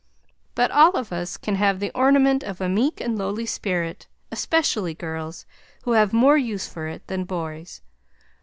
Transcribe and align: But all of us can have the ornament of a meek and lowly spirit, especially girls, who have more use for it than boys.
But 0.55 0.71
all 0.71 0.89
of 0.93 1.13
us 1.13 1.37
can 1.37 1.53
have 1.57 1.79
the 1.79 1.91
ornament 1.93 2.41
of 2.43 2.59
a 2.59 2.67
meek 2.67 2.99
and 2.99 3.15
lowly 3.19 3.45
spirit, 3.45 4.07
especially 4.31 4.95
girls, 4.95 5.45
who 5.83 5.91
have 5.91 6.11
more 6.11 6.39
use 6.39 6.67
for 6.67 6.87
it 6.87 7.05
than 7.05 7.23
boys. 7.23 7.83